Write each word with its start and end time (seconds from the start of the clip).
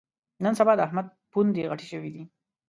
نن 0.43 0.53
سبا 0.59 0.73
د 0.75 0.81
احمد 0.87 1.07
پوندې 1.31 1.69
غټې 1.71 1.87
شوې 1.91 2.09
دي. 2.15 2.23